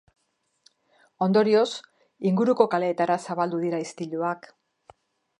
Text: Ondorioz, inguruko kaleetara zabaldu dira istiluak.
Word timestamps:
Ondorioz, 1.25 1.65
inguruko 2.29 2.67
kaleetara 2.71 3.17
zabaldu 3.27 3.59
dira 3.65 3.83
istiluak. 3.89 4.49